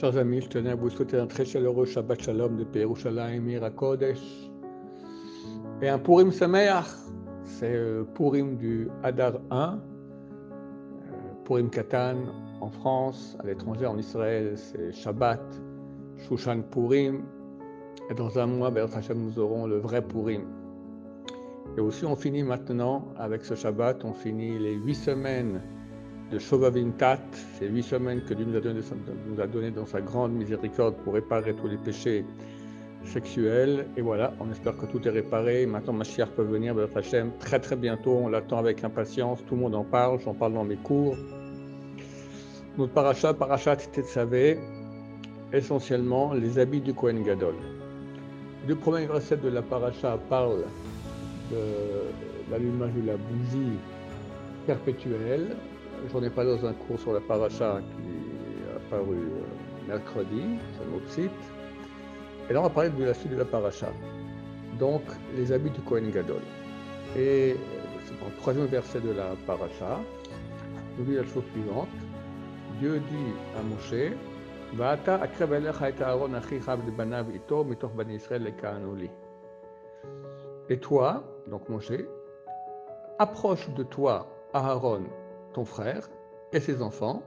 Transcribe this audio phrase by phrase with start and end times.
[0.00, 3.68] Chers amis, je tenais à vous souhaiter un très chaleureux Shabbat Shalom de Yerushalayim, Ira
[3.68, 4.50] Kodesh.
[5.82, 6.86] Et un Purim Sameach,
[7.44, 12.16] c'est euh, Purim du Hadar 1, euh, Purim Katan
[12.62, 15.42] en France, à l'étranger, en Israël, c'est Shabbat,
[16.16, 17.20] Shushan Purim.
[18.10, 20.46] Et dans un mois, Hashem, nous aurons le vrai Purim.
[21.76, 25.60] Et aussi, on finit maintenant, avec ce Shabbat, on finit les huit semaines
[26.30, 27.18] de Shovavintat,
[27.58, 28.56] ces huit semaines que Dieu nous
[29.40, 32.24] a, donné, dans sa grande miséricorde pour réparer tous les péchés
[33.04, 33.86] sexuels.
[33.96, 35.66] Et voilà, on espère que tout est réparé.
[35.66, 38.12] Maintenant, ma chère peut venir, Hachem, très très bientôt.
[38.12, 39.44] On l'attend avec impatience.
[39.46, 40.20] Tout le monde en parle.
[40.20, 41.16] J'en parle dans mes cours.
[42.78, 44.58] Notre paracha, parachat savez,
[45.52, 47.54] essentiellement les habits du Kohen Gadol.
[48.68, 50.64] Le premier verset de la paracha parle
[51.50, 51.56] de
[52.50, 53.78] l'allumage de la bougie
[54.66, 55.56] perpétuelle
[56.08, 60.42] J'en ai parlé dans un cours sur la paracha qui est apparu euh, mercredi
[60.74, 61.30] sur notre site.
[62.48, 63.88] Et là, on va parler de la suite de la paracha.
[64.78, 65.02] Donc,
[65.36, 66.42] les habits du Kohen Gadol.
[67.16, 67.56] Et
[68.04, 70.00] c'est dans le troisième verset de la paracha.
[70.98, 71.88] Nous dit la chose suivante.
[72.80, 74.12] Dieu dit à Moshe,
[80.68, 81.92] et toi, donc Moshe,
[83.18, 85.02] approche de toi Aaron,
[85.52, 86.08] ton frère
[86.52, 87.22] et ses enfants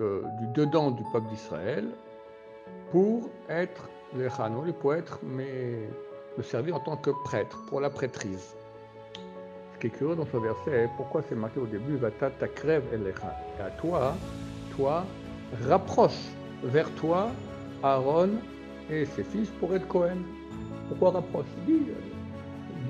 [0.00, 1.88] du dedans du peuple d'Israël
[2.90, 5.88] pour être les Hanol, pour être mais
[6.36, 8.54] me servir en tant que prêtre, pour la prêtrise.
[9.74, 12.84] Ce qui est curieux dans ce verset, pourquoi c'est marqué au début, Vata ta crève
[12.92, 14.14] Et à toi,
[14.76, 15.04] toi,
[15.68, 16.28] rapproche
[16.62, 17.30] vers toi
[17.82, 18.30] Aaron
[18.90, 20.18] et ses fils pour être Cohen.
[20.88, 21.46] Pourquoi rapproche?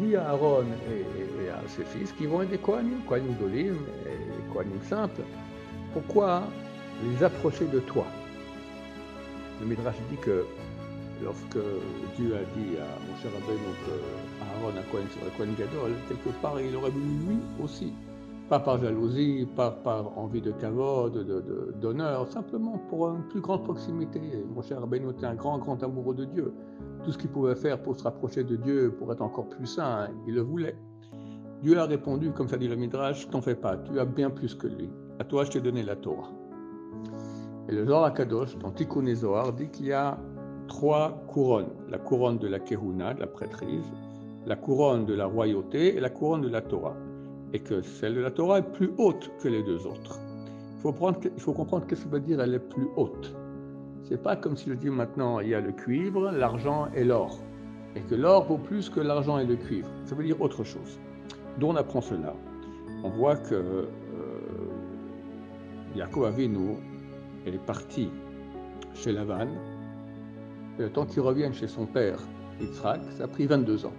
[0.01, 4.53] Dit à Aaron et, à ses fils qu'ils vont être des Kohanim, Kohanim d'Olim et
[4.53, 5.23] Kohanim simples.
[5.93, 6.43] Pourquoi
[7.03, 8.05] les approcher de toi?
[9.61, 10.45] Le Midrash dit que
[11.23, 11.59] lorsque
[12.17, 16.31] Dieu a dit à mon cher Rabbeinu que Aaron a Kohen le Kohen Gadol, quelque
[16.41, 17.93] part il aurait voulu lui aussi.
[18.49, 21.13] Pas par jalousie, pas par envie de kavod,
[21.81, 24.21] d'honneur, de, simplement pour une plus grande proximité.
[24.55, 26.55] Mon cher Rabbeinu était un grand, grand amoureux de Dieu
[27.05, 30.09] tout ce qu'il pouvait faire pour se rapprocher de Dieu, pour être encore plus saint,
[30.27, 30.77] il le voulait.
[31.63, 34.55] Dieu a répondu, comme ça dit le Midrash, t'en fais pas, tu as bien plus
[34.55, 34.89] que lui.
[35.19, 36.31] À toi, je t'ai donné la Torah.
[37.69, 40.19] Et le Zohar Kadosh, dans Tikkun dit qu'il y a
[40.69, 41.71] trois couronnes.
[41.89, 43.93] La couronne de la Kehuna, de la prêtrise,
[44.47, 46.97] la couronne de la royauté et la couronne de la Torah.
[47.53, 50.21] Et que celle de la Torah est plus haute que les deux autres.
[50.77, 50.95] Il faut,
[51.25, 53.35] il faut comprendre ce que ça veut dire elle est plus haute.
[54.09, 57.41] C'est pas comme si je dis maintenant il y a le cuivre, l'argent et l'or,
[57.95, 59.91] et que l'or vaut plus que l'argent et le cuivre.
[60.07, 60.99] Ça veut dire autre chose.
[61.59, 62.35] D'où on apprend cela
[63.05, 63.85] On voit que euh,
[65.95, 66.77] Yaakov Avinu
[67.45, 68.09] est parti
[68.95, 69.49] chez Lavan,
[70.79, 72.19] et le temps qu'il revienne chez son père,
[72.63, 73.93] Yitzhak, ça a pris 22 ans.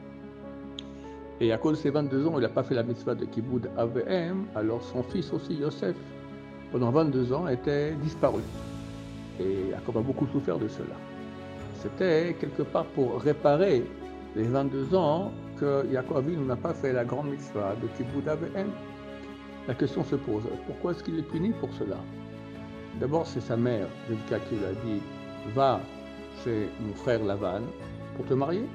[1.39, 3.69] Et à cause de ces 22 ans, il n'a pas fait la mitzvah de Kibbutz
[3.77, 5.95] Avm, alors son fils aussi, Yosef,
[6.71, 8.41] pendant 22 ans, était disparu.
[9.39, 10.95] Et Jacob a beaucoup souffert de cela.
[11.75, 13.83] C'était quelque part pour réparer
[14.35, 18.25] les 22 ans que Jacob n'a pas fait la grande mitzvah de Kibbutz
[19.67, 21.97] La question se pose, pourquoi est-ce qu'il est puni pour cela?
[22.99, 25.01] D'abord, c'est sa mère, Rivka, qui lui a dit,
[25.55, 25.79] va
[26.43, 27.61] chez mon frère Lavan
[28.15, 28.65] pour te marier.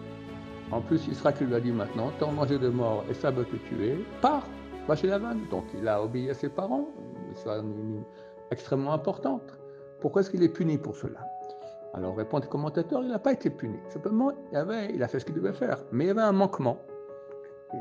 [0.71, 3.45] En plus, Isra qui lui a dit maintenant, en danger de mort et ça veut
[3.45, 4.47] te tuer, pars,
[4.89, 5.37] va chez Lavan.
[5.51, 6.89] Donc il a obéi à ses parents,
[7.35, 7.51] c'est
[8.51, 9.43] extrêmement importante.
[10.01, 11.21] Pourquoi est-ce qu'il est puni pour cela?
[11.95, 13.79] Alors, répondent les commentateurs, il n'a pas été puni.
[13.89, 15.79] Simplement, il, avait, a fait ce qu'il devait faire.
[15.93, 16.79] Mais il y avait un manquement.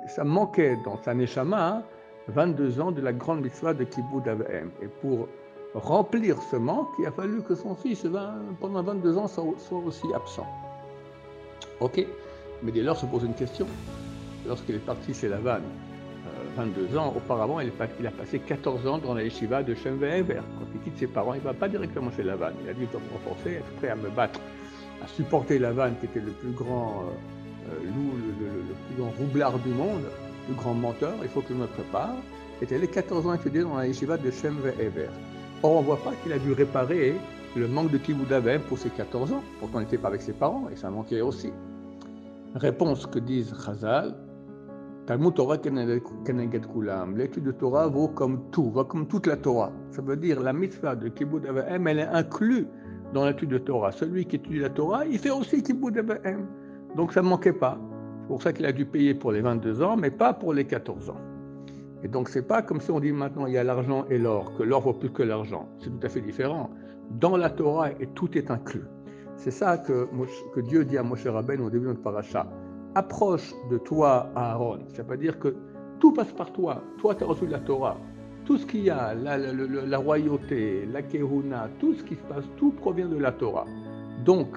[0.08, 1.84] ça manquait dans sa Neshama
[2.28, 4.72] 22 ans de la grande mitzvah de Kibbutz Avem.
[4.82, 5.28] Et pour
[5.74, 8.06] remplir ce manque, il a fallu que son fils,
[8.60, 10.48] pendant 22 ans, soit aussi absent.
[11.80, 12.06] Ok?
[12.62, 13.68] Mais dès lors se pose une question.
[14.48, 15.64] Lorsqu'il est parti chez Lavanne,
[16.56, 17.14] 22 ans.
[17.16, 17.72] Auparavant, il,
[18.08, 21.40] a passé 14 ans dans la yeshiva de Shem Quand il quitte ses parents, il
[21.40, 22.52] ne va pas directement chez Lavan.
[22.64, 24.40] Il a dit, je dois me renforcer, être prêt à me battre,
[25.04, 29.60] à supporter Lavan, qui était le plus grand euh, euh, loup, le, plus grand roublard
[29.60, 31.14] du monde, le plus grand menteur.
[31.22, 32.16] Il faut que je me prépare.
[32.62, 35.10] Et il a 14 ans étudié dans la yeshiva de Shem Ever.
[35.64, 37.16] Or, on ne voit pas qu'il a dû réparer
[37.56, 39.44] le manque de Kibbutz pour ses 14 ans.
[39.60, 41.52] Pourtant, il n'était pas avec ses parents et ça manquait aussi.
[42.56, 44.16] Réponse que disent Chazal,
[45.06, 47.18] Talmud Torah Keneget Kulam.
[47.18, 49.72] L'étude de Torah vaut comme tout, vaut comme toute la Torah.
[49.92, 52.68] Ça veut dire la mitzvah de Kibbutz Avaim, elle est inclue
[53.14, 53.92] dans l'étude de Torah.
[53.92, 56.48] Celui qui étudie la Torah, il fait aussi Kibbutz Avaim.
[56.96, 57.78] Donc ça ne manquait pas.
[58.22, 60.66] C'est pour ça qu'il a dû payer pour les 22 ans, mais pas pour les
[60.66, 61.20] 14 ans.
[62.04, 64.54] Et donc, c'est pas comme si on dit maintenant il y a l'argent et l'or,
[64.58, 65.70] que l'or vaut plus que l'argent.
[65.80, 66.70] C'est tout à fait différent.
[67.12, 68.84] Dans la Torah, et tout est inclus.
[69.38, 70.08] C'est ça que,
[70.54, 72.48] que, Dieu dit à Moshe Rabbein au début de notre paracha.
[72.96, 74.80] Approche de toi, Aaron.
[74.96, 75.56] Ça veut dire que
[76.00, 76.84] tout passe par toi.
[77.00, 77.98] Toi, tu as reçu la Torah.
[78.46, 82.72] Tout ce qu'il y a, la, royauté, la kehuna, tout ce qui se passe, tout
[82.72, 83.66] provient de la Torah.
[84.26, 84.50] Donc,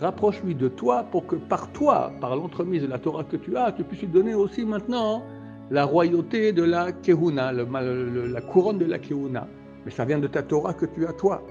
[0.00, 3.70] rapproche-lui de toi pour que par toi, par l'entremise de la Torah que tu as,
[3.70, 5.22] tu puisses lui donner aussi maintenant
[5.70, 9.46] la royauté de la kehuna, la couronne de la kehuna.
[9.84, 11.42] Mais ça vient de ta Torah que tu as toi.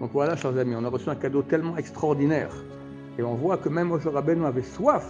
[0.00, 2.50] Donc voilà, chers amis, on a reçu un cadeau tellement extraordinaire.
[3.18, 5.06] Et on voit que même Moshe Rabbeinu avait soif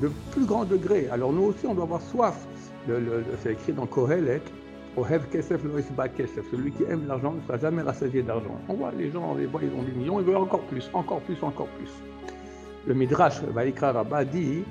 [0.00, 1.08] de plus grand degré.
[1.10, 2.46] Alors nous aussi, on doit avoir soif.
[3.42, 4.42] c'est écrit dans Kohelet,
[4.96, 5.60] Ohev Kesef
[6.16, 6.50] Kesef.
[6.50, 8.58] Celui qui aime l'argent ne sera jamais rassasié d'argent.
[8.68, 10.88] On voit les gens, on les voit, ils ont des millions, ils veulent encore plus,
[10.92, 11.90] encore plus, encore plus.
[12.86, 14.64] Le Midrash Vaikra Rabba dit,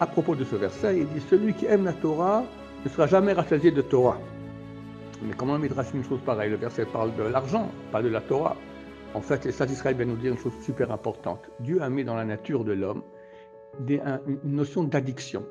[0.00, 2.44] à propos de ce verset, il dit Celui qui aime la Torah
[2.84, 4.18] ne sera jamais rassasié de Torah.
[5.22, 6.50] Mais comment le Midrash dit une chose pareille?
[6.50, 8.56] Le verset parle de l'argent, pas de la Torah.
[9.14, 11.48] En fait, les sages d'Israël viennent nous dire une chose super importante.
[11.60, 13.02] Dieu a mis dans la nature de l'homme
[13.88, 15.44] une notion d'addiction.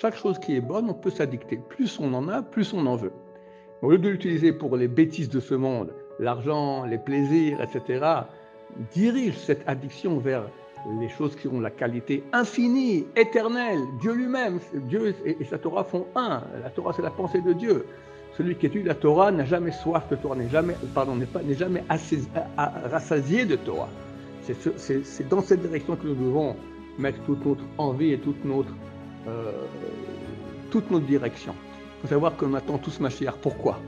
[0.00, 1.60] Chaque chose qui est bonne, on peut s'addicter.
[1.68, 3.12] Plus on en a, plus on en veut.
[3.82, 8.04] Au lieu de l'utiliser pour les bêtises de ce monde, l'argent, les plaisirs, etc.,
[8.92, 10.44] dirige cette addiction vers
[11.00, 13.80] les choses qui ont la qualité infinie, éternelle.
[14.00, 16.42] Dieu lui-même, Dieu et sa Torah font un.
[16.62, 17.86] La Torah, c'est la pensée de Dieu.
[18.36, 21.42] Celui qui étudie la Torah n'a jamais soif de Torah, n'est jamais, pardon, n'est pas,
[21.42, 21.84] n'est jamais
[22.56, 23.88] rassasié de Torah.
[24.42, 26.56] C'est, dans cette direction que nous devons
[26.98, 28.74] mettre toute notre envie et toute notre,
[29.28, 29.52] euh,
[30.70, 31.54] toute notre direction.
[31.98, 33.36] Il faut savoir qu'on attend tous Mashiach.
[33.40, 33.78] Pourquoi?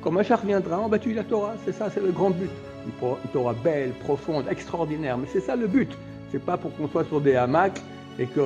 [0.00, 1.54] Quand Mashiach viendra, on étudier la Torah.
[1.64, 2.50] C'est ça, c'est le grand but.
[2.86, 5.16] Une Torah belle, profonde, extraordinaire.
[5.16, 5.90] Mais c'est ça le but.
[6.30, 7.80] C'est pas pour qu'on soit sur des hamacs
[8.18, 8.42] et qu'on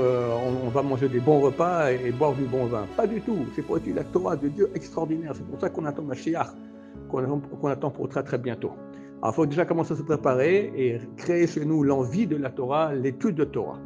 [0.65, 2.87] on va manger des bons repas et, boire du bon vin.
[2.97, 3.47] Pas du tout.
[3.55, 5.33] C'est pour étudier la Torah de Dieu extraordinaire.
[5.35, 6.49] C'est pour ça qu'on attend Mashiach,
[7.11, 8.73] qu'on attend pour très très bientôt.
[9.21, 12.51] Alors il faut déjà commencer à se préparer et créer chez nous l'envie de la
[12.51, 13.81] Torah, l'étude de Torah.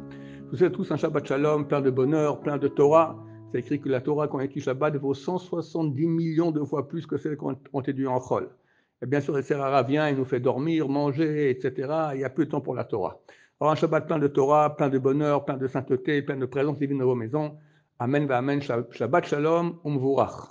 [0.53, 3.17] Vous êtes tous un Shabbat Shalom, plein de bonheur, plein de Torah.
[3.51, 7.17] C'est écrit que la Torah qu'on étudie Shabbat vaut 170 millions de fois plus que
[7.17, 8.51] celle qu'on étudie en Chol.
[9.01, 11.91] Et bien sûr, le Serara vient, il nous fait dormir, manger, etc.
[12.13, 13.19] Il n'y a plus de temps pour la Torah.
[13.59, 16.77] Alors un Shabbat plein de Torah, plein de bonheur, plein de sainteté, plein de présence
[16.77, 17.57] divine dans vos maisons.
[17.97, 20.49] Amen, va amen, Shabbat Shalom, umvurach.